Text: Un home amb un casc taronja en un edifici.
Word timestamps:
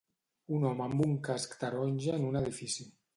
Un 0.59 0.63
home 0.69 0.81
amb 0.85 1.03
un 1.07 1.13
casc 1.27 1.53
taronja 1.65 2.17
en 2.21 2.25
un 2.31 2.41
edifici. 2.41 2.87